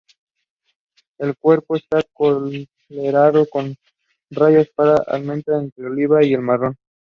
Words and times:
El 1.19 1.37
cuerpo 1.37 1.75
está 1.75 2.01
coloreado 2.11 3.45
con 3.47 3.75
rayas 4.31 4.65
que 4.75 4.81
alternan 4.83 5.43
entre 5.61 5.85
el 5.85 5.91
oliva 5.91 6.23
y 6.25 6.33
el 6.33 6.41
marrón. 6.41 6.75